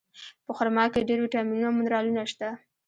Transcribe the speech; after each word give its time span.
په 0.45 0.51
خرما 0.57 0.85
کې 0.93 1.07
ډېر 1.09 1.19
ویټامینونه 1.21 1.67
او 1.69 1.75
منرالونه 1.77 2.23
شته. 2.31 2.49